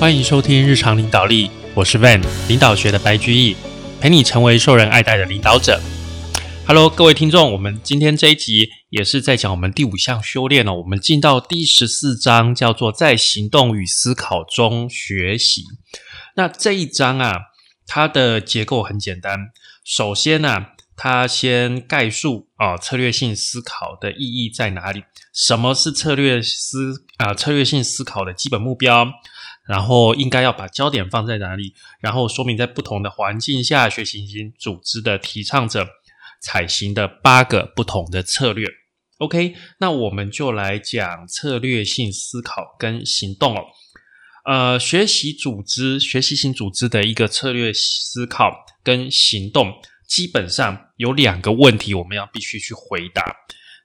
[0.00, 3.54] 欢迎收听日常领导力，我是 Van 领导学的白居易，
[4.00, 5.78] 陪你成为受人爱戴的领导者。
[6.66, 10.72] Hello，各位听众，我们今天这一集也是在讲我们第五项修炼哦。
[10.72, 15.64] 我们进到第十四章，叫做在行动与思考中学习。
[16.34, 17.34] 那这一章啊，
[17.86, 19.50] 它的结构很简单。
[19.84, 25.04] 首先呢，它先概述啊策略性思考的意义在哪里？
[25.34, 29.06] 什么是策略思啊策略性思考的基本目标？
[29.68, 31.74] 然后应该要把焦点放在哪里？
[32.00, 35.86] 然后说明在不同的环境下，学习型组织的提倡者
[36.40, 38.66] 采行的八个不同的策略。
[39.18, 43.64] OK，那我们就来讲策略性思考跟行动哦。
[44.46, 49.74] 呃，学习组织、学习型组织的一个策略思考跟行动，
[50.08, 53.36] 基本上有两个问题，我们要必须去回答。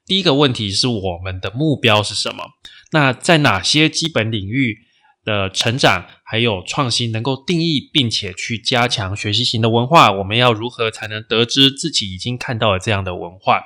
[0.05, 2.45] 第一个问题是我们的目标是什么？
[2.93, 4.77] 那在哪些基本领域？
[5.25, 13.63] 的成长还有创新能够定义并且去加强学习型的文化，我们要如何才能得知自己已经看到了这样的文化？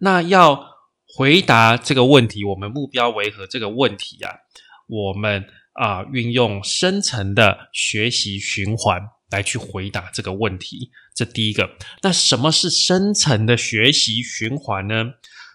[0.00, 0.66] 那要
[1.06, 3.46] 回答这个问题，我们目标为何？
[3.46, 4.34] 这个问题啊，
[4.88, 10.90] 我们啊运用深层的学习循环来去回答这个问题。
[11.14, 11.70] 这第一个，
[12.02, 15.12] 那什么是深层的学习循环呢？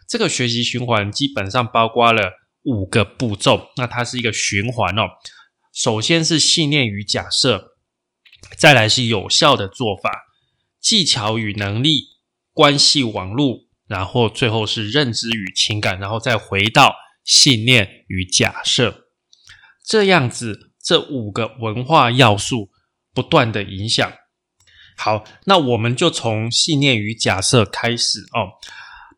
[0.07, 2.39] 这个学习循环基本上包括了。
[2.63, 5.03] 五个步骤，那它是一个循环哦。
[5.73, 7.75] 首先是信念与假设，
[8.57, 10.11] 再来是有效的做法、
[10.81, 12.01] 技巧与能力、
[12.53, 19.05] 关系网络，然后最后是认知与情感，然后再回到信念与假设。
[19.85, 22.69] 这样子，这五个文化要素
[23.13, 24.11] 不断的影响。
[24.97, 28.59] 好，那我们就从信念与假设开始哦。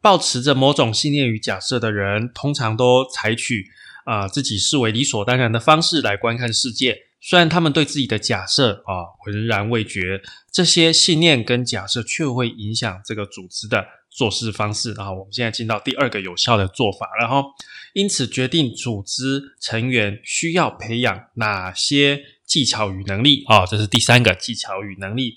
[0.02, 3.68] 抱持着某种信念与假设的人，通常都采取
[4.04, 6.98] 啊自己视为理所当然的方式来观看世界。
[7.22, 10.20] 虽然他们对自己的假设啊浑然未觉，
[10.52, 14.92] 这些信念跟假设却会影响这个组织的做事方式。
[14.94, 17.46] 然后我们现在进到第二个有效的做法，然后
[17.94, 25.36] 因此决定组织成员需要培养哪些技巧与能力啊，这是第三个技巧与能力。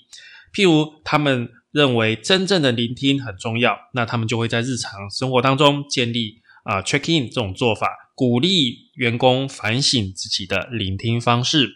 [0.51, 1.49] 譬如他们。
[1.75, 11.69] 认为真正的聆听很重要，那他们就会在日常生活当中建立啊 check in 这种做法，鼓励员工反省自己的聆听方式。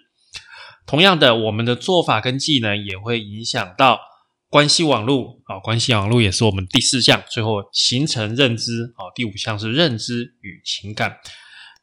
[0.87, 3.99] 同样的，我们的做法跟技能也会影响到
[4.49, 11.17] 关系网络啊，关系网络也是我们第四项，最后形成认知啊，第五项是认知与情感。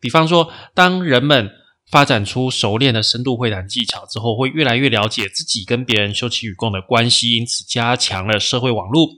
[0.00, 1.50] 比方说，当人们
[1.90, 9.08] 发展出熟练的深度会谈技巧之后，会越来越了解自己跟别人休戚与共的关系，因此加强了社会网络；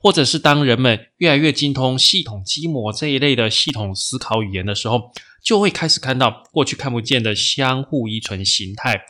[0.00, 5.10] 或者是当人们越来越精通系统基模这一类的系统思考语言的时候，
[5.42, 9.02] 就会开始看到过去看不见的相互依存形态。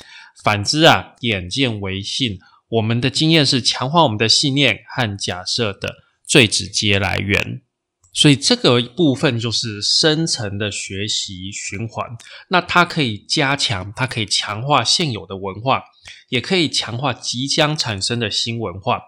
[0.42, 2.38] 反之啊，眼见为信，
[2.70, 5.96] 我们的经验是强化我们的信念和假设的
[6.26, 7.60] 最直接来源。
[8.12, 12.06] 所以这个部分就是深层的学习循环，
[12.48, 15.82] 那它可以加强，它可以强化现有的文化，
[16.28, 19.00] 也可以强化即将产生的新文化。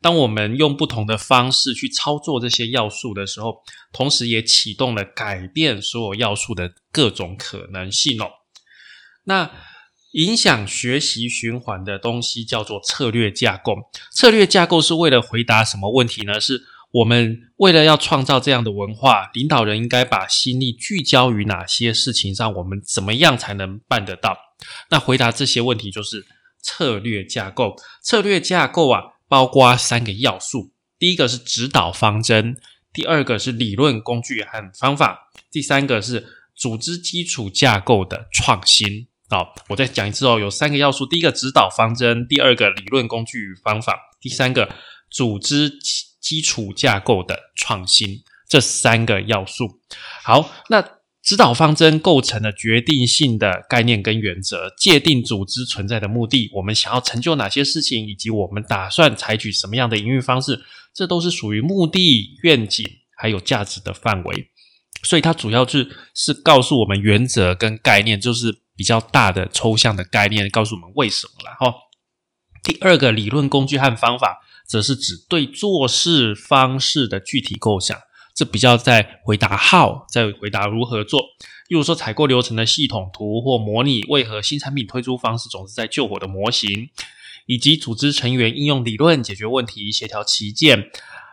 [0.00, 8.30] 当我们用不同的方式去操作这些要素的时候，同时也启动了改变所有要素的各种可能性哦。
[9.24, 9.50] 那
[10.12, 13.74] 影响学习循环的东西叫做策略架构。
[14.10, 16.40] 策略架构是为了回答什么问题呢？
[16.40, 22.54] 是我们为了要创造这样的文化，领导人应该把心力聚焦于哪些事情上？
[22.54, 24.38] 我们怎么样才能办得到？
[24.90, 26.24] 那回答这些问题就是
[26.62, 27.76] 策略架构。
[28.02, 32.56] 策略架构啊，包括三个要素：第一个是指导方针，
[32.90, 39.08] 第二个是理论工具和方法，第三个是组织基础架构的创新。
[39.28, 44.74] 好，我再讲一次哦，有三个要素：第一个指导方针，第二个理论工具与方法，第三个
[45.10, 45.78] 组织。
[46.20, 49.80] 基础架构的创新，这三个要素。
[50.24, 60.62] 好，那指导方针构成了决定性的概念跟原则，界定组织存在的目的，我们想要成就哪些事情，以及我们打算采取什么样的营运方式，
[60.94, 64.50] 这都是属于目的、愿景还有价值的范围。
[65.02, 71.74] 所以它主要是是告诉我们原则跟概念，就是比较大的抽象的概念，告诉我们为什么了哈。
[72.62, 74.40] 第二个理论工具和方法。
[74.68, 77.98] 则是指对做事方式的具体构想，
[78.34, 81.22] 这比较在回答 how，在回答如何做。
[81.68, 86.90] 例如说，采购流程的系统图或模拟为何新产品推出方式总是在救火的模型，
[87.46, 90.90] 以及组织成员应用理论解决问题、协调旗舰、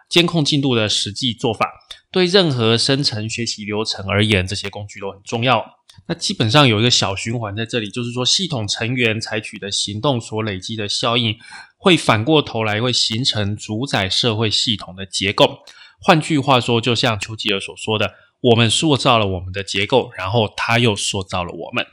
[0.09, 1.69] 监控进度的实际做法。
[2.15, 5.61] 对任何生成学习流程而言，这些工具都很重要。
[6.07, 11.35] 那基本上有一个小循环在这里，就是说系统成员采取的行动所累积的效应，
[11.77, 15.59] 会反过头来会形成主宰社会系统的结构。
[15.99, 21.85] 换句话说，就像丘吉尔所说的，我们塑造了我们的结构，然后他又塑造了我们。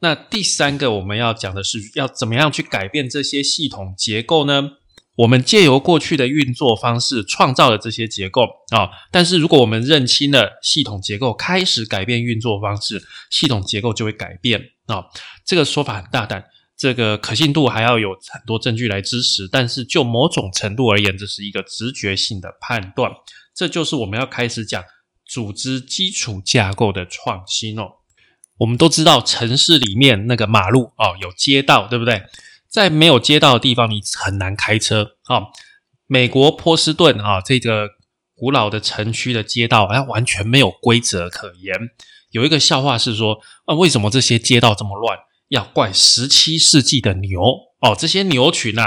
[0.00, 4.70] 那第三个我们要讲的是，要怎么样去改变这些系统结构呢？
[5.16, 15.04] 我们借由过去的运作方式创造了这些结构啊，但是如果我们认清了系统结构，开始改变运作方式，系统结构就会改变啊。
[15.44, 16.44] 这个说法很大胆，
[16.76, 23.12] 这个可信度还要有很多证据来支持，但是就某种程度而言，这是一个直觉性的判断。
[23.54, 24.82] 这就是我们要开始讲
[25.24, 27.92] 组织基础架构的创新哦。
[28.58, 32.22] 我们都知道城市里面那个马路哦，有街道，对不对？
[32.74, 35.42] 在没有街道的地方，你很难开车啊。
[36.08, 37.88] 美国波士顿啊，这个
[38.34, 41.72] 古老的城区的街道，它完全没有规则可言。
[42.32, 45.16] 有一个笑话是说，啊，为什么这些街道这么乱？
[45.50, 47.40] 要怪十七世纪的牛
[47.78, 47.94] 哦。
[47.96, 48.86] 这些牛群啊，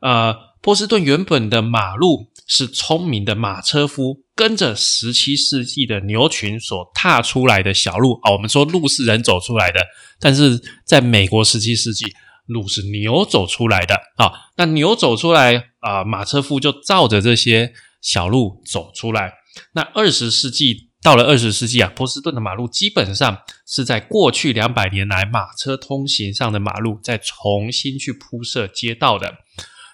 [0.00, 8.32] 呃，波士顿原本的马路是聪明的马车夫跟着十七世纪的牛群所踏出来的小路啊。
[8.32, 9.78] 我们说路是人走出来的，
[10.18, 12.12] 但是在美国十七世纪。
[12.46, 19.34] 路是牛走出来的啊，那牛走出来啊，马车夫就照着这些小路走出来。
[19.74, 29.34] 那二十世纪到了二十世纪啊，波士顿的马路基本上是在过去两百年来马车通行上的马路再重新去铺设街道的。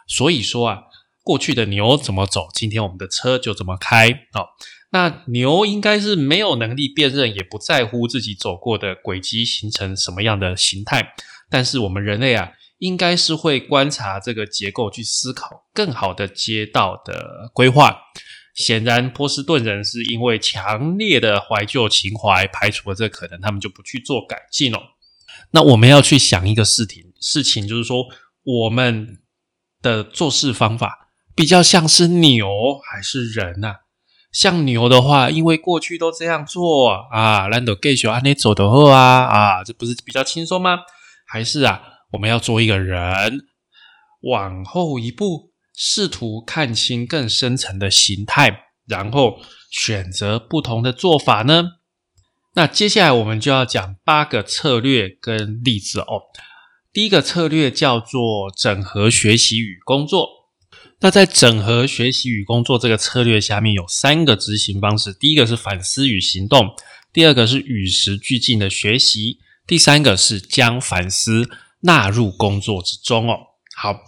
[0.06, 0.78] 所以说啊，
[1.22, 4.46] 过去的牛怎么走，今天我们的车就怎么开啊。
[4.90, 11.12] 那牛应该是没有能力辨认，也不在乎自己走过的轨迹形成什么样的形态。
[11.50, 17.96] 但是我们人类啊，应该是会观察这个结构，去思考更好的街道的规划。
[18.54, 24.80] 显然，波士顿人是因为强烈的怀旧情怀，排除了这可能，他们就不去做改进了。
[25.52, 28.04] 那我们要去想一个事情，事情就是说，
[28.42, 29.20] 我们
[29.80, 32.48] 的做事方法比较像是牛
[32.84, 33.76] 还是人呐？
[34.32, 40.80] 像牛的话，因为过去都这样做啊，难得继续按你走的后啊啊，这不是比较轻松吗？
[41.28, 41.82] 还是啊，
[42.12, 43.40] 我们要做一个人，
[44.22, 49.38] 往后一步，试图看清更深层的形态，然后
[49.70, 51.72] 选择不同的做法呢？
[52.54, 56.22] 那接下来我们就要讲八个策略跟例子哦。
[56.92, 60.26] 第一个策略叫做整合学习与工作。
[61.00, 66.74] 那在整合学习与工作这个策略下面有三个执行方式：第一个是反思与行动，
[67.12, 69.38] 第二个是与时俱进的学习。
[69.68, 71.50] 第三个是将反思
[71.82, 73.36] 纳入工作之中哦。
[73.76, 74.00] 好，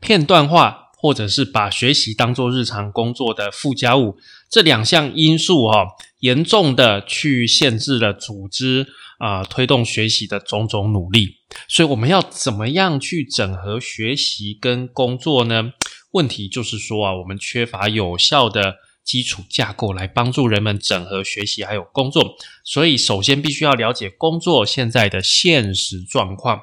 [0.00, 4.16] 片段化或者是把学习当做日常工作的附加物，
[4.48, 5.84] 这两项因素哈，
[6.20, 8.86] 严重的去限制了组织
[9.18, 11.38] 啊推动学习的种种努力。
[11.68, 15.72] 所以我们要怎么样去整合学习跟工作呢？
[16.12, 18.76] 问题就是说啊，我们缺乏有效的。
[19.04, 26.60] 基础架构来帮助人们整合学习还有工作，所以首先必须要了解工作现在的现实状况，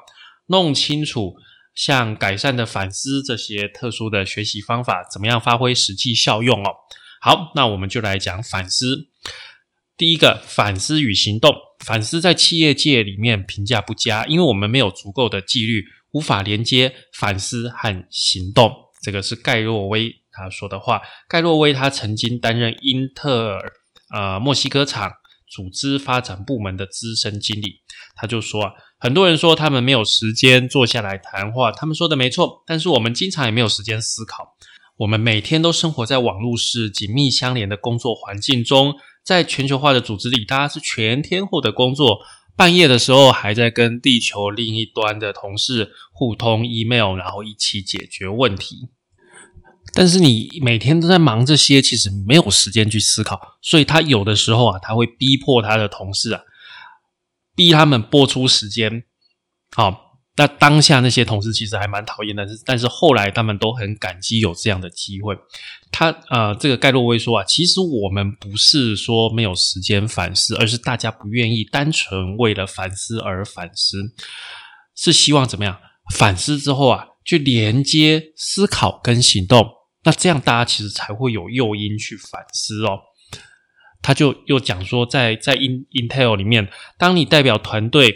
[0.48, 1.36] 弄清楚
[1.76, 6.72] 像改善的反思这些特殊的学习方法怎么样发挥实际效用哦。
[7.20, 9.10] 好，那我们就来讲反思。
[9.98, 11.54] 第一个，反思与行动。
[11.84, 18.72] 反思在企业界里面评价不佳，因为我们没有足够的纪律，无法连接反思和行动。
[19.02, 20.17] 这个是盖洛威。
[20.38, 23.74] 他说的话，盖洛威他曾经担任英特尔
[24.14, 25.12] 呃墨西哥厂
[25.50, 27.82] 组织发展部门的资深经理。
[28.16, 34.56] 他就说啊，很多人说他们没有时间坐下来谈话，他们说的没错，但是我们经常也没有时间思考。
[34.98, 42.20] 我们每天都生活在网络式紧密相连的工作环境中，在全球化的组织里，大家是全天候的工作，
[42.56, 48.90] 半夜的时候还在跟地球另一端的同事互通 email，然后一起解决问题。
[49.94, 56.42] 但是你每天都在忙这些，其实没有时间去思考，所以他有的时候啊，他会逼迫他的同事啊，
[57.56, 59.04] 逼他们播出时间。
[59.76, 65.36] 好，那当下那些同事其实还蛮讨厌的，是但是后来他们都很感激有这样的机会。
[65.92, 74.14] 他呃，这个盖洛威说啊，其实我们不是说没有时间反思，而是大家不愿意单纯为了反思而反思，
[74.96, 75.80] 是希望怎么样？
[76.14, 79.77] 反思之后啊，去连接思考跟行动。
[80.08, 82.98] 那这样大家其实才会有诱因去反思哦。
[84.02, 88.16] 他就又讲说，在在 In Intel 里面，当你代表团队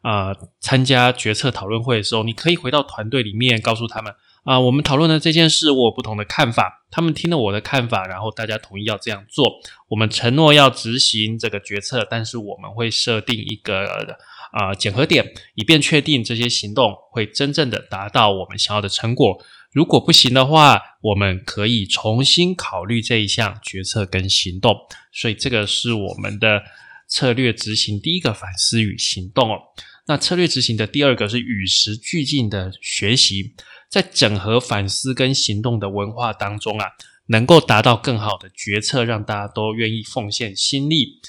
[0.00, 4.14] 啊参加决策讨论会的时候，你可以回到团队里面告诉他们
[4.44, 6.86] 啊，我们讨论的这件事，我有不同的看法。
[6.90, 9.44] 他们听了我的看法，然后大家同意要这样做。
[9.88, 14.16] 我们承诺要执行这个决策，但是我们会设定一个
[14.52, 19.38] 啊检核点，以便确定这些行动会真正的达到我们想要的成果。
[19.76, 24.74] 如果不行的话，我们可以重新考虑这一项决策跟行动。
[25.12, 26.62] 所以这个是我们的
[27.06, 29.58] 策略执行第一个反思与行动哦。
[30.06, 33.52] 那策略执行的第二个是与时俱进的学习，
[33.90, 36.86] 在整合反思跟行动的文化当中啊，
[37.26, 41.20] 能够达到更好的决策，让大家都愿意奉献心力，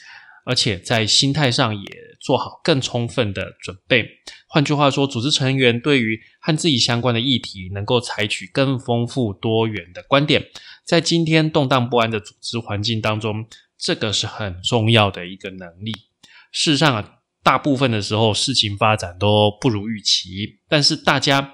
[0.45, 4.07] 而且在心态上也做好更充分的准备。
[4.47, 10.45] 换句话说，组织成员对于和自己相关的议题，能够采取更丰富多元的观点。
[10.85, 13.47] 在今天动荡不安的组织环境当中，
[13.77, 15.91] 这个是很重要的一个能力。
[16.51, 17.13] 事实上啊。
[17.43, 21.53] 大部分的时候，事情发展都不如预期，但是大家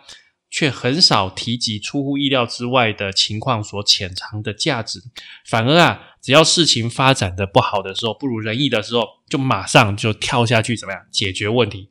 [0.53, 5.01] 却很少提及出乎意料之外的情况所潜藏的价值。
[5.47, 11.89] 反而啊，只要事情发展的不好的时候，不如人意的时候，就马上就跳下去怎么样解决问题？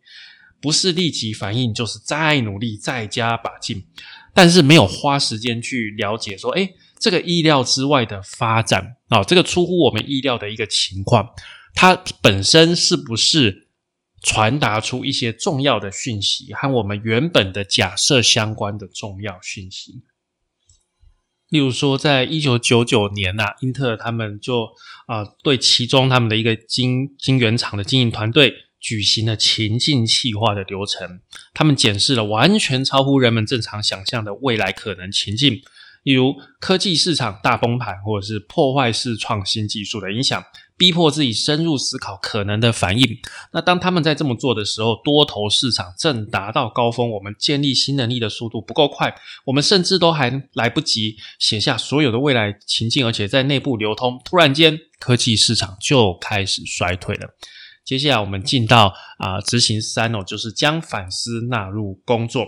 [0.60, 3.84] 不是立即反应，就是再努力、再加把劲，
[4.32, 11.30] 但是没有花时间去了解说，哎，这个意料之外的发展啊，这个出乎我们意料的一个情况，
[11.74, 13.61] 它本身是不是？
[14.22, 20.04] 传达出一些重要的讯息和我们原本的假设相关的重要讯息，
[21.48, 24.68] 例如说，在一九九九年呐，英特尔他们就
[25.06, 31.20] 啊对其中他们的一个晶晶圆厂的经营团队举行了情境细化的流程，
[31.52, 35.60] 他们检视了完全超乎人们正常想象的未来可能情境。
[36.02, 40.44] 例如科技市场大崩盘，或者是破坏式创新技术的影响，
[40.76, 43.18] 逼迫自己深入思考可能的反应。
[43.52, 57.28] 那当他们在这么做的时候，多头市场正达到高峰，我们建立新能力的速度不够快，我们甚至都还来不及写下所有的未来情境，而且在内部流通，突然间科技市场就开始衰退了。
[57.84, 62.46] 接下来我们进到啊执行三哦，就是将反思纳入工作。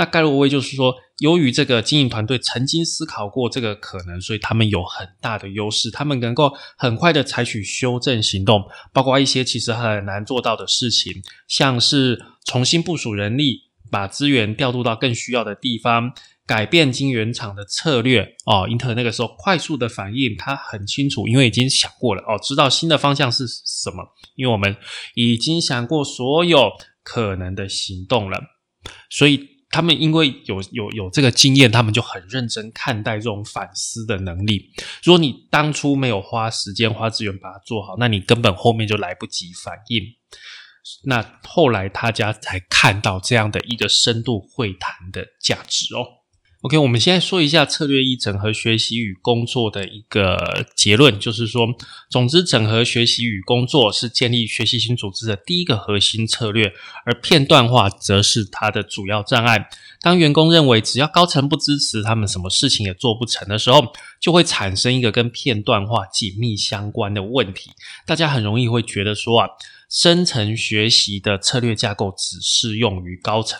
[0.00, 8.64] 那盖洛威就是说，由于这个经营团队曾经思考过这个可能，所以他们有很大的优势，他们能够很快的采取修正行动，
[8.94, 16.14] 包括一些其实很难做到的事情，像是重新部署人力，把资源调度到更需要的地方，
[16.46, 18.36] 改变晶圆厂的策略。
[18.46, 24.02] 哦，英特尔那个时候快速的反应，他很清楚，因为已经想过了，哦，知道新的方向是什么，
[24.34, 24.74] 因为我们
[25.14, 26.70] 已经想过所有
[27.02, 28.40] 可能的行动了，
[29.10, 29.59] 所以。
[29.70, 34.70] 他们因为有有有这个经验，他们就很认真看待这种反思的能力。
[35.02, 40.02] 如果你当初没有花时间花资源把它做好，那你根本后面就来不及反应。
[41.04, 46.19] 那后来他家才看到这样的一个深度会谈的价值哦。
[46.62, 51.66] OK，我们现在说一下策略一整合学习与工作的一个结论，就是说，
[52.10, 56.70] 总之，整合学习与工作是建立学习型组织的第一个核心策略，
[57.06, 59.70] 而片段化则是它的主要障碍。
[60.02, 63.82] 当员工认为只要高层不支持，他们什么事情也做不成的时候，
[64.20, 67.70] 就会产生一个跟片段化紧密相关的问题。
[68.04, 69.48] 大家很容易会觉得说啊，
[69.88, 73.58] 深层学习的策略架构只适用于高层。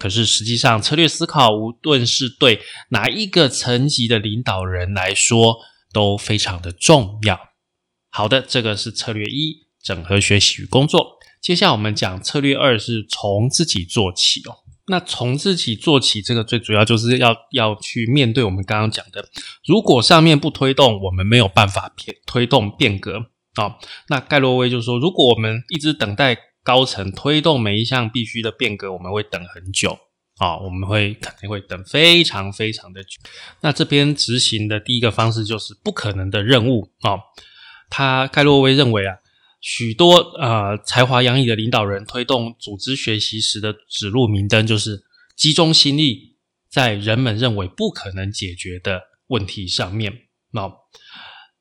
[0.00, 5.58] 可是实际上，策略思考无论是对哪一个层级的领导人来说
[5.92, 7.38] 都非常的重要。
[8.08, 11.18] 好的，这个是策略一，整合学习与工作。
[11.42, 14.64] 接下来我们讲策略二，是从自己做起哦。
[14.86, 19.28] 那从自己做起，这个最主要就是要要去面对我们刚刚讲的，
[19.66, 23.26] 如果上面不推动，我们没有办法变推动变革
[23.56, 23.76] 啊。
[24.08, 26.38] 那盖洛威就说，如果我们一直等待。
[26.62, 29.98] 高层推动每一项必须的变革，我们会等很久
[30.38, 33.18] 啊，我们会肯定会等非常非常的久。
[33.62, 37.18] 那这边执行的第一个方式就是不可能的任务啊。
[37.88, 39.16] 他盖洛威认为啊，
[39.60, 45.02] 许多呃才华洋溢的领导人推动组织学习时的指路明灯，就是
[45.36, 46.36] 集中心力
[46.70, 50.12] 在人们认为不可能解决的问题上面。
[50.52, 50.70] 那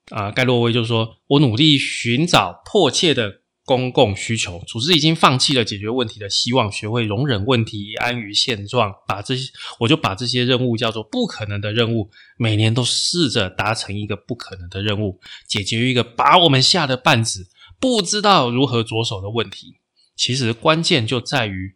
[0.09, 8.91] 啊，盖洛威就说：“我努力寻找迫切的。”公共需求，组织已经放弃了解决问题的希望，学会容忍问题，安于现状。
[9.07, 12.09] 把这些，我就把这些任务叫做不可能的任务。
[12.39, 17.47] 每年都试着达成一个不可能的任务，解决一个把我们吓得半死、
[17.79, 19.75] 不知道如何着手的问题。
[20.15, 21.75] 其实关键就在于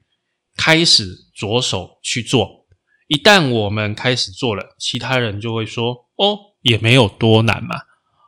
[0.57, 2.65] 开始着手去做。
[3.07, 7.75] 一旦我们开始做了，其他人就会说：“哦，也没有多难嘛。”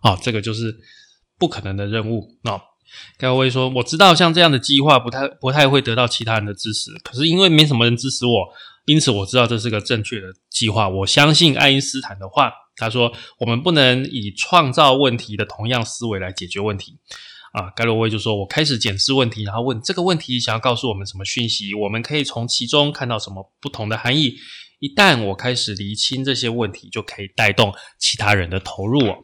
[0.06, 0.78] 啊，这个就是
[1.40, 2.38] 不可能的任务。
[2.44, 2.62] 那。
[3.18, 8.48] 盖洛威说：“我知道像这样的计划不太不太会得到其他人的支持，可是因为没什么人支持我，
[8.86, 10.88] 因此我知道这是个正确的计划。
[10.90, 17.00] 我相信爱因斯坦的话，他说我们不能以创造问题的同样思维来解决问题。
[17.54, 21.74] 啊，盖洛威就说：“我开始检视问题，然后问这个问题想要告诉我们什么讯息？
[21.74, 24.36] 我们可以从其中看到什么不同的含义？
[24.80, 29.24] 一旦我开始厘清这些问题，就可以带动其他人的投入哦。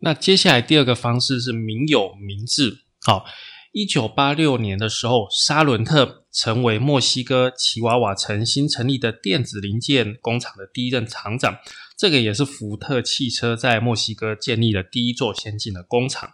[0.00, 2.84] 那接下来第二个方式是民有民治。
[3.04, 3.24] 好，
[3.72, 11.56] 一九八六年的时候，沙伦特成为墨西哥奇瓦瓦城新成立的电子零件工厂的第一任厂长。
[11.96, 16.30] 这个也是福特汽车在墨西哥建立的第一座先进的工厂。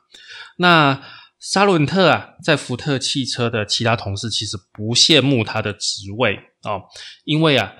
[0.58, 1.02] 那
[1.38, 6.82] 沙伦特啊，在福特汽车的其他同事其实不羡慕他的职位哦，
[7.24, 7.72] 因为啊，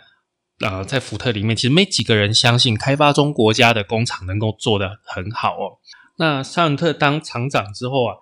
[0.61, 5.79] 呃，在福特里面其实没几个人相信开发中国家的工厂能够做得很好哦。
[6.19, 8.15] 那沙伦特当厂长之后啊，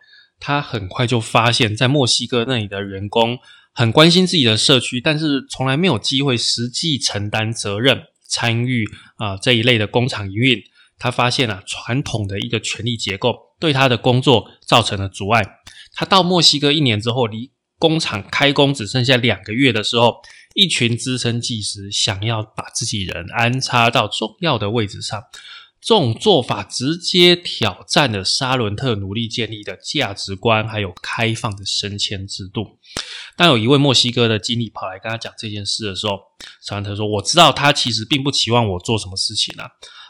[0.46, 3.38] 他很快就发现，在墨西哥那里的员工
[3.72, 8.84] 很关心自己的社区，但是从来没有机会实际承担责任，参与
[9.16, 10.62] 啊这一类的工厂营运。
[10.98, 15.42] 他发现啊，传统的一个权力结构对他的工作造成了阻碍。
[15.94, 20.16] 他到墨西哥一年之后，离工厂开工只剩下两个月的时候，
[20.54, 25.22] 一群资深技师想要把自己人安插到重要的位置上。
[25.84, 32.78] 这种做法直接挑战了沙伦特努力建立的价值观，还有开放的升迁制度。
[33.36, 36.18] 当有一位墨西哥的经理跑来跟他讲这件事的时候，
[36.62, 39.68] 沙伦特说：“我知道他其实并不期望我做什么事情啊。”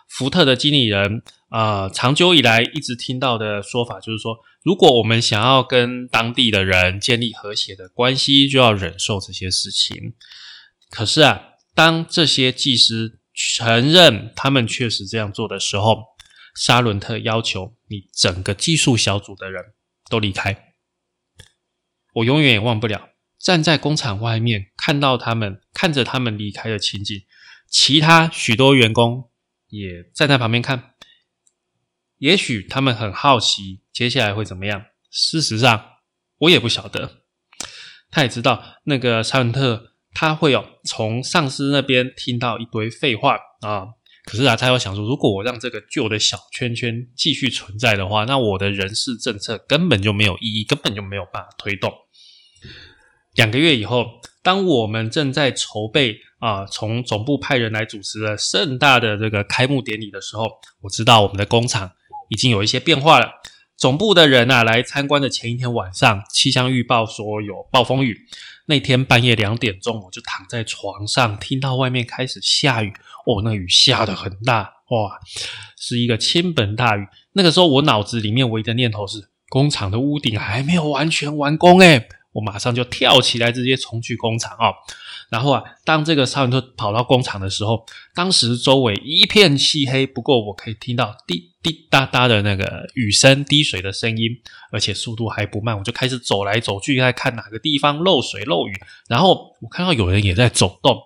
[0.08, 10.14] 福特的经理人啊，长久以来一直听到的说法就是说，如果我们想要跟当地的人建立和谐的关系，就要忍受这些事情。
[10.88, 11.42] 可是啊，
[11.74, 16.04] 当这些技师承认他们确实这样做的时候，
[16.54, 19.74] 沙伦特要求你整个技术小组的人
[20.08, 20.74] 都离开。
[22.14, 27.24] 我永远也忘不了站在工厂外面看到他们看着他们离开的情景，
[27.68, 29.30] 其他许多员工。
[29.68, 30.94] 也站在旁边看，
[32.18, 34.84] 也许他们很好奇接下来会怎么样。
[35.10, 35.94] 事实上，
[36.38, 37.24] 我也不晓得。
[38.08, 43.88] 他也知道那个沙伦特他会有从上司那边听到一堆废话啊。
[44.24, 51.92] 可是啊，他又想说，如果我让这个旧的小圈圈继续存在的话，那我的人事政策根本就没有意义，根本就没有办法推动。
[53.34, 54.06] 两个月以后，
[54.42, 60.46] 当我们正在筹备啊，从总部派人来主持了盛大的这个开幕典礼的时候，
[60.80, 61.90] 我知道我们的工厂
[62.30, 63.28] 已经有一些变化了。
[63.76, 68.16] 总部的人啊，来参观的前一天晚上，气象预报说有暴风雨。
[68.66, 72.92] 那天半夜两点钟，我就躺在床上，听到外面开始下雨。
[73.26, 75.18] 哦，那雨下的很大，哇，
[75.78, 77.06] 是一个倾盆大雨。
[77.32, 84.72] 那个时候，我脑子里面唯一的念头是，工厂的屋顶还没有完全完工，诶我马上就跳起来，直接冲去工厂啊！
[85.30, 87.84] 然后啊，当这个沙文特跑到工厂的时候，
[88.14, 94.30] 当时周围一片漆黑，不过我可以听到滴滴答答的那个雨声、滴水的声音，
[94.70, 95.76] 而且速度还不慢。
[95.76, 98.72] 我就开始走来走去，在看哪个地方漏水漏雨。
[99.08, 100.96] 然后我看到有人也在走动，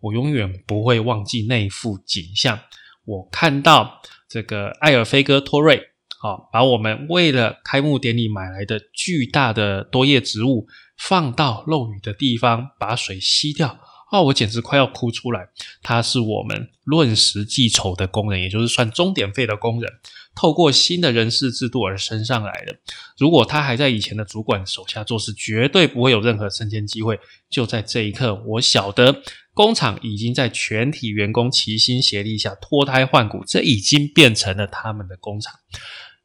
[0.00, 2.58] 我永远不会忘记那一幅景象。
[3.04, 5.82] 我看到这个艾尔菲哥托瑞。
[6.20, 10.66] 好，把我们为了开幕典礼买来的巨大的多叶植物
[10.98, 13.78] 放到漏雨的地方，把水吸掉。
[14.10, 15.48] 哦，我简直快要哭出来。
[15.82, 19.92] 他是我们论时计酬的工人，也就是算钟点费的工人，
[20.34, 22.74] 透过新的人事制度而升上来的。
[23.18, 27.20] 如果他还在以前的主管手下做事，绝对不会有任何升迁机会。
[27.50, 35.52] 就在这一刻，我晓得工厂已经在全体员工齐心协力下脱胎换骨，这已经变成了他们的工厂。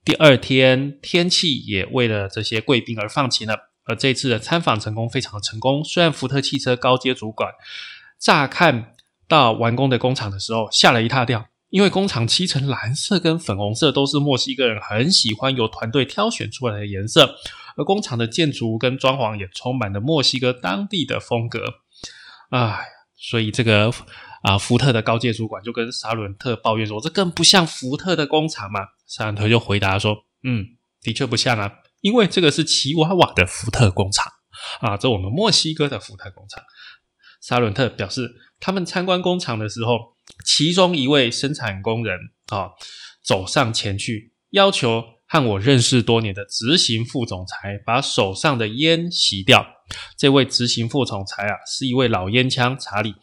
[0.06, 5.84] 第二天天气也为了这些贵宾而放晴了，而这次的参访成功非常的成功。
[5.84, 7.52] 虽然福特汽车高阶主管
[8.20, 8.94] 乍看
[9.28, 17.36] 到完工的工厂的时候吓了一大跳，因为工厂漆成蓝色跟粉红色都是墨西哥人很喜欢由团队挑选出来的颜色，
[17.78, 21.66] 而工厂的建筑跟装潢也充满了墨西哥当地的风格。
[22.50, 22.80] 哎，
[23.18, 23.92] 所以这个。
[24.44, 30.66] 啊，福特的高阶主管就跟沙伦特抱怨说：“这更不像福特的工厂嘛。”沙伦特就回答说：“嗯，
[31.02, 31.72] 的确不像啊，
[32.04, 34.30] 因为这个是奇瓦瓦的福特工厂
[34.82, 36.62] 啊，这我们墨西哥的福特工厂。”
[37.42, 42.72] 沙伦特表示，他们参观工厂的时候，其中一位生产工人啊
[43.24, 49.66] 走上前去，要求和我认识多年的执行副总裁把手上的烟吸掉。
[50.18, 53.16] 这位执行副总裁啊，是一位老烟枪查理。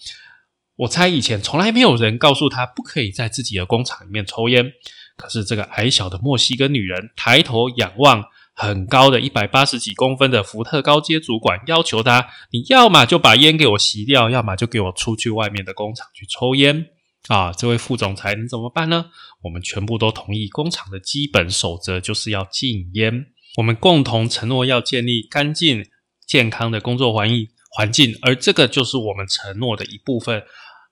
[0.77, 4.73] 我猜以前从来没有人告诉他不可以在自己的工厂里面抽烟。
[5.17, 16.87] 可是这个矮小的墨西哥女人抬头仰望很高的一百八十几公分的福特高阶主管，要求他，你要么就把烟给我吸掉，要么就给我出去外面的工厂去抽烟。
[17.29, 19.07] 啊，这位副总裁，你怎么办呢？
[19.43, 23.27] 我们全部都同意，工厂的基本守则就是要禁烟。
[23.59, 25.85] 我们共同承诺要建立干净、
[26.27, 30.43] 健康的工作环境，环境，而这个就是我们承诺的一部分。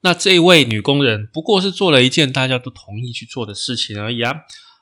[0.02, 4.34] 那这位女工人不过是做了一件大家都同意去做的事情而已啊。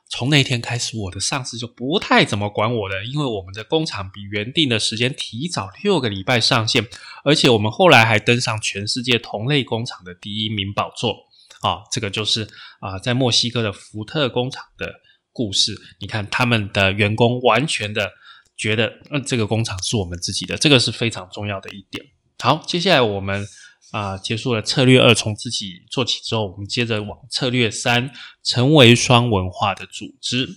[0.09, 6.87] 从那天开始，我的上司就不太怎么管我了，因为我们的工厂比原定的时间提早六个礼拜上线，
[7.23, 11.27] 而且我们后来还登上全世界同类工厂的第一名宝座。
[11.61, 12.47] 啊，这个就是
[12.79, 14.93] 啊，在墨西哥的福特工厂的
[15.33, 15.75] 故事。
[15.99, 18.11] 你看，他们的员工完全的
[18.55, 22.05] 觉得，嗯，这个工厂是我们自己的，这个是非常重要的一点。
[22.37, 23.43] 好，接下来我们
[23.91, 28.11] 啊结束了策略二，从自己做起之后，我们接着往策略三，
[28.43, 30.49] 成为双文化的组织。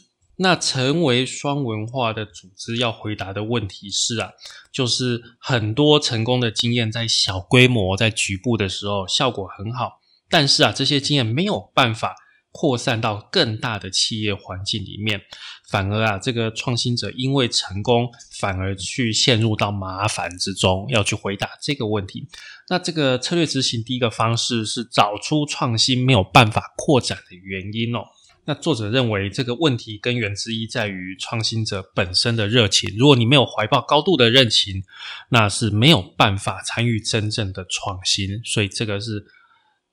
[0.42, 4.30] 那成为双文化的组织要回答的问题是啊，
[4.72, 10.00] 就是很多成功的经验在小规模、在局部的时候效果很好。
[10.30, 12.16] 但是啊，这些经验没有办法
[12.52, 15.20] 扩散到更大的企业环境里面，
[15.68, 22.26] 反而啊，这个创新者因为成功，反而去陷入到麻烦之中，要去回答这个问题。
[22.70, 28.04] 那这个策略执行第一个方式是找出创新没有办法扩展的原因哦。
[28.46, 32.96] 那作者认为这个问题根源之一在于创新者本身的热情。
[32.96, 34.82] 如果你没有怀抱高度的热情，
[35.28, 38.40] 那是没有办法参与真正的创新。
[38.44, 39.26] 所以这个是。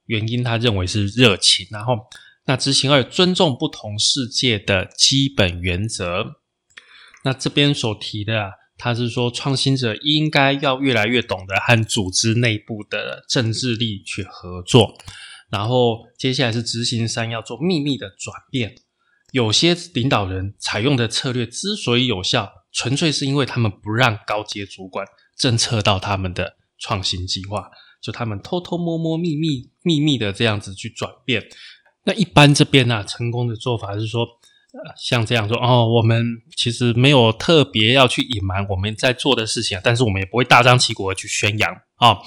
[0.07, 1.97] 原因他认为是热情，然后
[2.45, 6.37] 那执行二尊重不同世界的基本原则。
[7.25, 14.93] 那这边所提的啊，他是说创新者应该要越来越懂得和组织内部的政治力去合作。
[15.49, 18.75] 然后接下来是执行三要做秘密的转变。
[19.31, 25.05] 有些领导人采用的策略之所以有效，纯粹是因为他们不让高阶主管
[25.37, 27.69] 侦测到他们的创新计划。
[27.99, 31.43] 就他们偷偷摸摸、秘密秘密的这样子去转变。
[32.03, 34.25] 那一般这边呢，成功的做法是说，
[34.97, 42.17] 像这样说哦，我们其实没有特别要去隐瞒我们在做的事情，但是我们也不会大张旗鼓的去宣扬啊。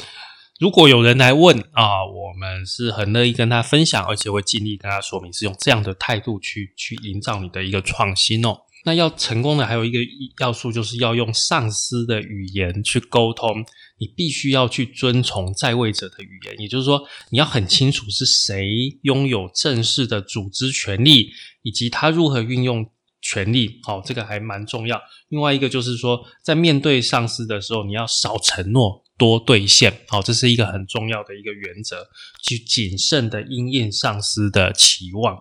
[0.59, 8.59] 如果有人来问啊，我们是很乐意跟他分享，而且会尽力跟他说明，是用这样的态度去去营造你的一个创新哦。
[8.85, 9.99] 那要成功的还有一个
[10.39, 13.65] 要素，就是要用上司的语言去沟通。
[14.01, 21.31] 你必须要去遵从在位者的语言，也就是说，你要很清楚是谁拥有正式的组织权利，
[21.63, 23.79] 以及他如何运用权力。
[23.83, 24.99] 好，这个还蛮重要。
[25.29, 30.01] 另外一个就是说，在面对上司的时候，你要少承诺，多兑现。
[30.09, 32.09] 好，这是一个很重要的一个原则，
[32.43, 35.39] 去谨慎的应验上司的期望。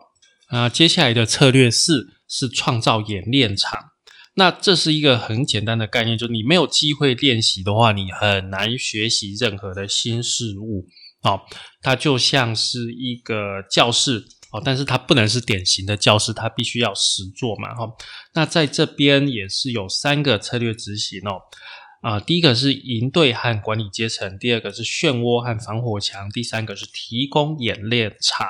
[0.50, 3.89] 啊，接下来的策略四是创造演练场。
[4.40, 10.88] 那这是一个很简单的概念，就是你没有机会练习的话，你很难学习任何的新事物
[11.20, 11.42] 啊。
[11.82, 14.24] 它就像是一个教室
[14.54, 17.92] 哦，但是它不能是典型的教室，它必须要实做嘛哈。
[18.34, 21.42] 那在这边也是有三个策略执行哦
[22.02, 28.48] 啊，第一个是营队和管理阶层，第二个是漩涡和防火墙，第三个是提供演练场。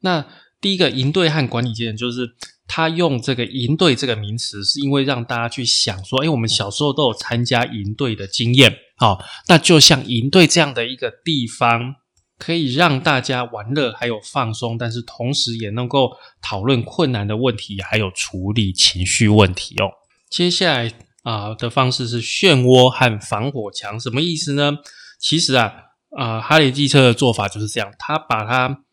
[0.00, 0.26] 那
[0.60, 2.36] 第一个营队和管理阶层就是。
[2.68, 11.96] 他用这个营队这个名词，是因为让大家去想说，哎，我们小时候都有参加营队的经验，好，那就像营队这样的一个地方，
[12.38, 19.88] 可以让大家玩乐还有放松，但是同时也能够讨论困难的问题，还有处理情绪问题哦。
[20.28, 24.76] 接下来啊的方式是漩涡和防火墙，什么意思呢？
[25.18, 25.72] 其实啊
[26.16, 28.84] 啊，哈雷机车的做法就是这样，他把它。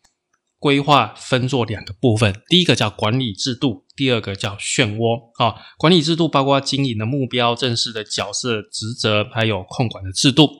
[0.66, 5.30] 规划分作两个部分，第一个叫管理制度，第二个叫漩涡。
[5.36, 10.50] 啊，管理制度包括经营的目标、正式的角色、职责，还有控管的制度。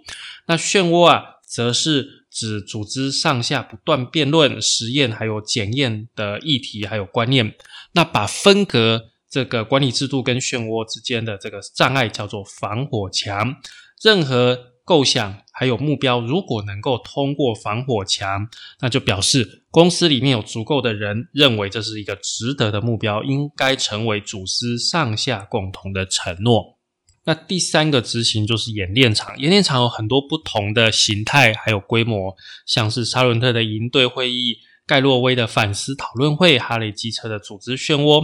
[0.47, 7.57] 那漩涡啊，则是指组织上下不断辩论、实验还有检验的议题还有观念。
[7.95, 13.57] 那把分隔这个管理制度跟漩涡之间的这个障碍叫做防火墙。
[14.01, 18.49] 任何构想还有目标，如果能够通过防火墙，
[18.81, 26.79] 那就表示公司里面有足够的人认为这是一个值得的目标，应该成为组织上下共同的承诺。
[27.25, 38.23] 那第三个执行就是演练场，演练场有很多不同的形态还有规模，像是沙伦特的营队会议、盖洛威的反思讨论会、哈雷机车的组织漩涡。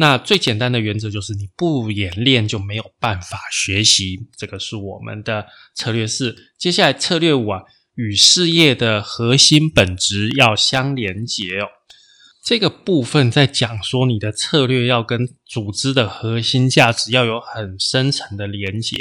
[0.00, 4.18] 那最简单的原则就是，你不演练就没有办法学习。
[4.34, 6.34] 这个是我们的策略四。
[6.56, 7.60] 接下来策略五啊，
[7.96, 11.68] 与事业的核心本质要相连接哦。
[12.42, 18.96] 这个部分在讲说，你的策略要跟组织的核心价值要有很深层的连接。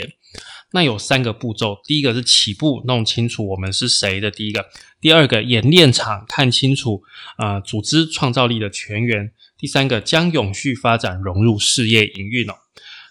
[0.74, 4.62] 那有三个步骤，第一个是起步，弄清楚我们是谁的第一个；
[5.00, 7.02] 第二个演练场，看清楚
[7.38, 9.30] 啊组织创造力的全员；
[9.60, 12.54] 第三个将永续发展融入事业营运哦。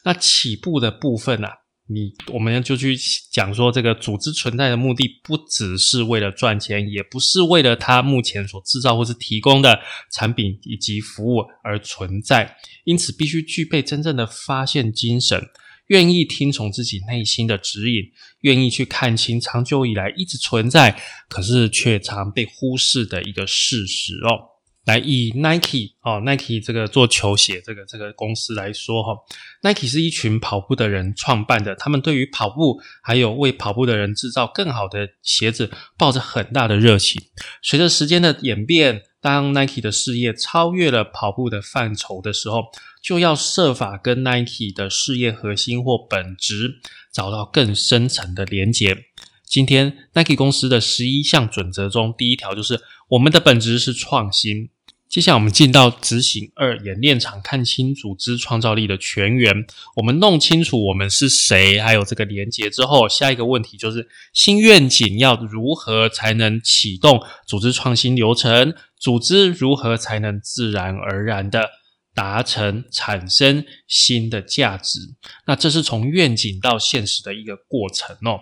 [0.05, 1.49] 那起步的部分呢？
[1.91, 2.95] 你我们就去
[3.33, 9.81] 讲说，这个组织存在的目的不只是为了赚钱，也不是为了它目前所制造或是提供的
[10.13, 12.55] 产品以及服务而存在。
[12.85, 15.43] 因此，必须具备真正的发现精神，
[15.87, 18.03] 愿意听从自己内心的指引，
[18.43, 24.58] 愿意去看清长久以来一直存在，可是却常被忽视的一个事实哦。
[24.89, 29.13] 来以 Nike 哦，Nike 这个做球鞋这个这个公司来说哈
[29.61, 37.21] ，Nike 是一群跑步的人创办的，他们对于跑步还有为跑步的人制造更好的鞋子，抱着很大的热情。
[37.63, 42.63] 随着时间的演变，当 Nike 的事业超越了跑步的范畴的时候，
[43.03, 46.81] 就要设法跟 Nike 的事业核心或本质
[47.13, 48.97] 找到更深层的连结。
[49.45, 54.71] 今天 Nike 公司的十一项准则中，第一条就是我们的本质是创新。
[55.09, 59.67] 接下来我们进到执行二演练场，看清组织创造力的全员。
[59.97, 68.75] 我们弄清楚我们是谁，还有这个连接之后，下一个问题就是新愿景要如何才能启动组织创新流程？
[68.99, 71.71] 组织如何才能自然而然的
[72.15, 75.01] 达成产生新的价值？
[75.47, 78.41] 那这是从愿景到现实的一个过程哦。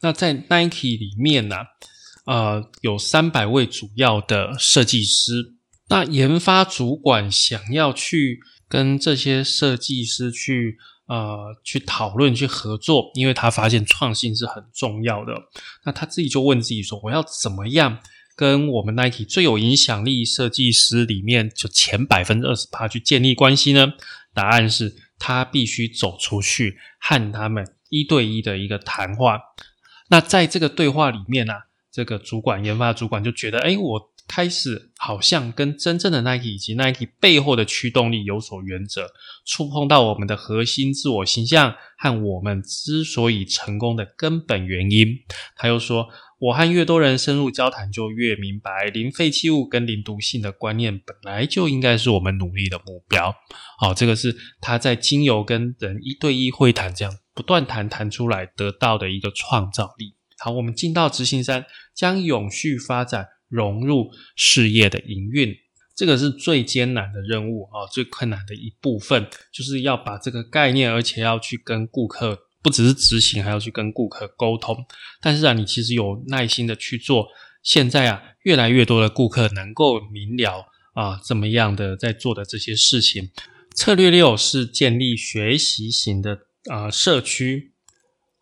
[0.00, 1.56] 那在 Nike 里面呢，
[2.26, 5.54] 呃，有三百位主要的设计师。
[5.90, 15.32] 那研发主管想要去跟这些设计师去呃去讨论去合作，因为他发现创新是很重要的。
[15.84, 17.98] 那他自己就问自己说：我要怎么样
[18.36, 23.92] 跟我们 Nike 最有影响力设计师里面就前百分之二十八去建立关系呢？
[24.32, 29.40] 答案是他必须走出去和他们一对一的一个谈话。
[30.08, 31.54] 那在这个对话里面呢，
[31.90, 34.09] 这个主管研发主管就觉得：哎，我。
[34.32, 39.08] 开始好像跟真正的 Nike 以及 Nike 背后的驱动力有所原则，
[39.44, 45.08] 触碰到我们的核心自我形象和我们之所以成功的根本原因。
[45.56, 53.34] 他又说：“我和越多人深入交谈，就越明白零废弃物跟零毒性的观念本来就应该是我们努力的目标。”
[53.80, 60.14] 好，这个是他在经由跟人一对一会谈这样不断谈谈出来得到的一个创造力。
[60.38, 63.26] 好，我们进到执行三，将永续发展。
[63.50, 65.54] 融入事业的营运，
[65.94, 74.86] 这个是最艰难的任务啊，最困难的一部分，就是要把这个概念，而且要去跟顾客，不只是执行，还要去跟顾客沟通。
[75.20, 77.26] 但是啊，你其实有耐心的去做，
[77.62, 83.30] 现在啊，越来越多的顾客能够明了啊，怎么样的在做的这些事情。
[83.74, 86.38] 策略六是建立学习型的
[86.70, 87.72] 啊社区。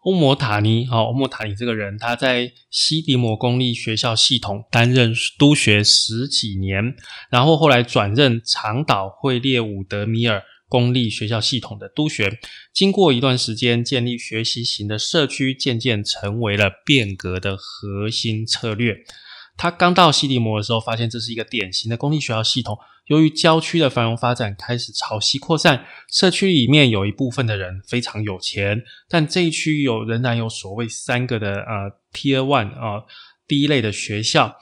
[0.04, 6.94] 欧摩塔尼，好，欧摩塔尼这个人，他在西迪摩公立学校系统担任督学十几年，
[7.30, 12.38] 然后后来转任长岛惠列伍德米尔公立学校系统的督学。
[12.72, 18.96] 经过一段时间，建立学习型的社区，渐渐成为了变革的核心策略。
[19.56, 22.78] 他刚到西迪摩的时候，发现这是一个典型的公立学校系统。
[23.09, 33.05] 由于郊区的繁荣发展开始朝西扩散，社区里面有一部分的人非常有钱，但这一区有仍然有所谓三个的呃 Tier One 啊
[33.47, 34.55] 第一类的学校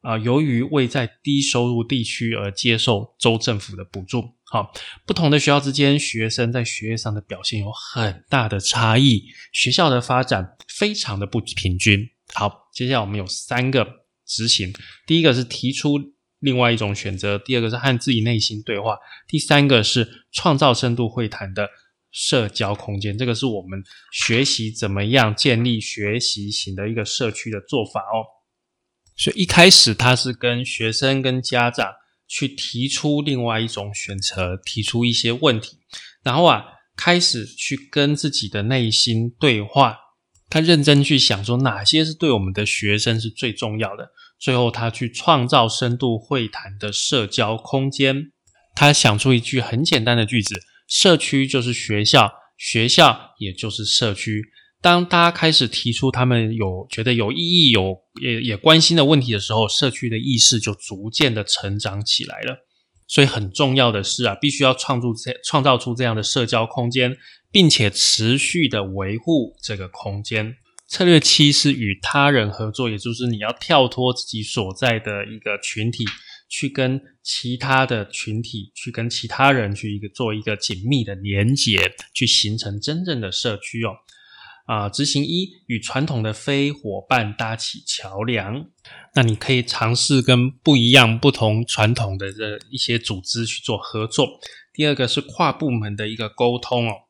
[0.00, 4.72] 啊，由于未在低收入地区而接受州政府的补助，好，
[5.06, 12.00] 不同的学校之间学生在学业上的表现有很大的差异，学校的发展非常的不平均。
[12.34, 13.86] 好，接下来我们有三个
[14.26, 14.72] 执行，
[15.06, 16.15] 第一个是提出。
[16.46, 21.68] 另外一种选择，第二个是和自己内心对话，第三个是创造深度会谈的
[22.12, 23.18] 社交空间。
[23.18, 23.82] 这个是我们
[24.12, 28.22] 学习怎么样建立学习型的一个社区的做法哦。
[29.16, 31.92] 所以一开始他是跟学生跟家长
[32.28, 35.78] 去提出另外一种选择，提出一些问题，
[36.22, 36.64] 然后啊
[36.96, 39.96] 开始去跟自己的内心对话，
[40.48, 44.08] 他认真去想说哪些是对我们的学生是最重要的。
[44.38, 48.32] 最后，他去创造深度会谈的社交空间。
[48.74, 54.42] 他想出一句很简单的句子：“社区就是学校，学校也就是社区。”
[54.82, 62.58] 当大家开始提出他们有觉得有意义、有也也关心的问题的时候，社区的意识就逐渐的成长起来了。
[63.08, 67.16] 所以，很重要的是啊，必须要创造这创造出这样的社交空间，
[67.50, 70.54] 并且持续的维护这个空间。
[70.88, 76.04] 策略七是与他人合作，也就是你要跳脱自己所在的一个群体，
[76.48, 83.90] 去跟其他的群体，去跟其他人去一个做一个紧密的连结，去形成真正的社区哦。
[84.66, 88.66] 啊，执行一与传统的非伙伴搭起桥梁，
[89.14, 94.40] 那你可以尝试跟不一样、不同传统的这一些组织去做合作。
[94.72, 97.05] 第二个是跨部门的一个沟通哦。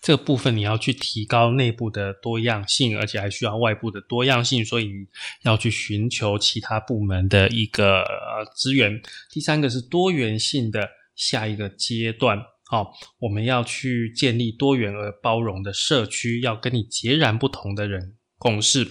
[0.00, 5.06] 这个部分你要去提高内部的多样性，而且还需要外部的多样性，所以你
[5.44, 8.04] 要去寻求其他部门的一个
[8.54, 9.00] 资源。
[9.30, 18.86] 第三个是多元性的下一个阶段，好，我们要去建立多元而包容的社区，要跟你截然不同的人共事。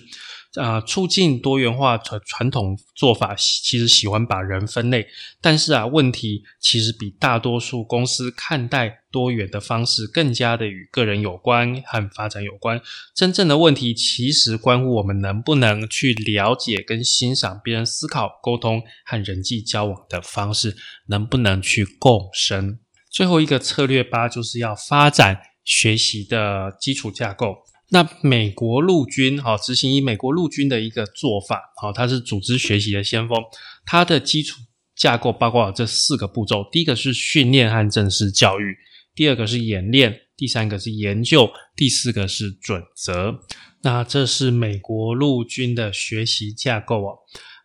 [0.55, 5.07] 啊，促进多元化传传统做法，其实喜欢把人分类，
[5.41, 12.79] 但是啊，问题其实比大多数公司看待多元的方式更加的与个人有关和发展有关。
[13.15, 20.75] 真正的问题其实关乎我们能不能去了解跟欣赏别人思考、沟通和人际交往的方式，
[21.07, 22.77] 能不能去共生。
[23.09, 27.55] 最后一个策略八就是要发展学习的基础架构。
[27.93, 33.37] 那美国陆军，哈，执行以美国陆军的一个做法，好，它是组织学习的先锋。
[33.85, 34.59] 它的基础
[34.95, 38.73] 架构包括这四个步骤：第一个是训练和正式教育；
[39.13, 43.35] 第二个是演练；第三个是研究；第四个是准则。
[43.83, 47.19] 那这是美国陆军的学习架构哦。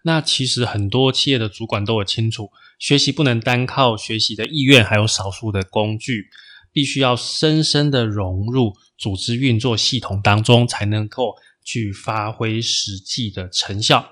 [0.05, 6.27] 那其实很多企业的主管都有清楚，学习不能单靠学习的意愿，还有少数的工具。
[6.71, 11.35] 必须要深深的融入组织运作系统当中，才能够
[11.65, 14.05] 去发挥实际的成效。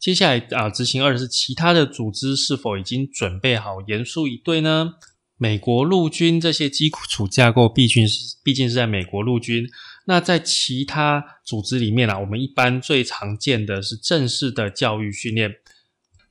[0.00, 4.94] 接下来啊，执行二是其他的组织是否已经准备好严肃以对呢？
[5.36, 9.66] 美国陆军这些基础架构毕竟是毕竟是在美国陆军，
[10.06, 15.50] 那在其他组织里面啊，我们一般最常见的是正式的教育训练。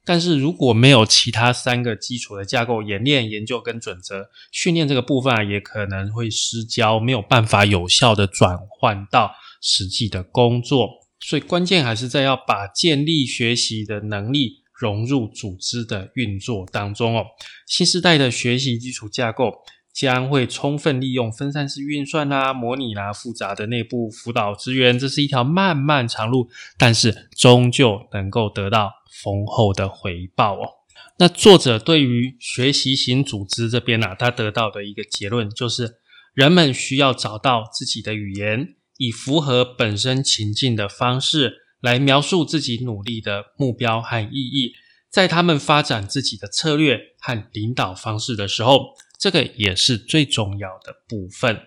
[0.05, 9.31] 但是如果没有其他三个基础的架构，演练、研究跟准则训练这个部分啊，也可能会失焦，没有办法有效的转换到
[9.61, 10.89] 实际的工作。
[11.19, 17.25] 所以关键还是在要把建立学习的能力融入组织的运作当中哦。
[17.67, 19.51] 新时代的学习基础架构。
[19.93, 26.47] 将会充分利用分散式运算啦、模拟啦、复杂的内部辅导资源，这是一条漫漫长路，
[26.77, 30.69] 但是终究能够得到丰厚的回报哦。
[31.17, 35.95] 那作者对于学习型组织这边呢，他得到的一个结论就是，
[36.33, 44.71] 人们需要找到自己的语言，以符合本身情境的方式来描述自己努力的目标和意义，
[45.09, 48.95] 在他们发展自己的策略和领导方式的时候。
[49.19, 51.63] 这个也是最重要的部分。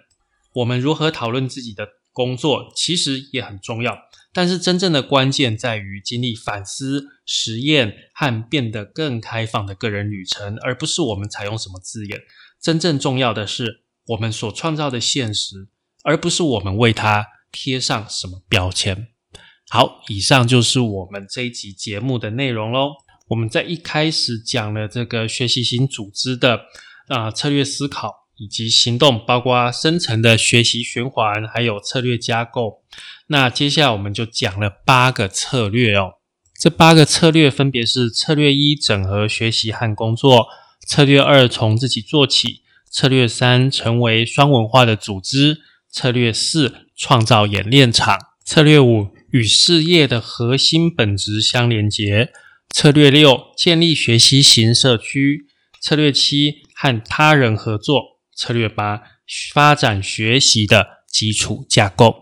[0.54, 3.98] 我们如何讨论自己的工作，其实也很重要。
[4.32, 12.22] 但是真正的关键在于经历反思、实验和变得更开放的个人旅程，而不是我们采用什么字眼。
[12.58, 15.68] 真正重要的是我们所创造的现实，
[16.04, 19.08] 而不是我们为它贴上什么标签。
[19.68, 22.92] 好，以上就是我们这一集节目的内容喽。
[23.28, 26.62] 我们在一开始讲了这个学习型组织的。
[27.12, 32.83] 啊，策略思考以及行动，包括深层的学习循环，还有策略架构。
[33.27, 36.14] 那接下来我们就讲了八个策略哦。
[36.59, 40.46] 这八个策略分别是：策略一，整合学习和工作；
[40.87, 45.57] 策略二，从自己做起；策略三，成为双文化的组织；
[45.90, 52.29] 策略四，创造演练场；策略五，与事业的核心本质相连结；
[52.70, 55.44] 策略六，建立学习型社区；
[55.82, 56.62] 策略七。
[56.74, 59.02] 和他人合作策略八，
[59.54, 62.16] 发展学习的基础架构。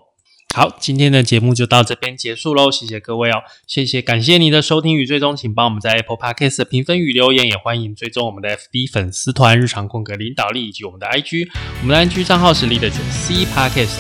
[0.55, 11.49] 好，今天的节目就到这边结束喽，谢谢各位哦，谢谢，感谢你的收听与追踪，请帮我们在 Apple Podcast 评分与留言，也欢迎追踪我们的 FB 粉丝团日常空格领导力以及我们的 IG，
[11.81, 13.97] 我们的 IG 账号是 Leader C Podcast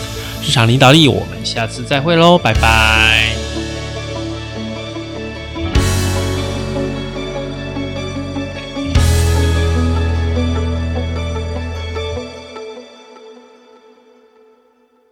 [0.46, 3.39] 日常领导力，我们下次再会喽，拜拜。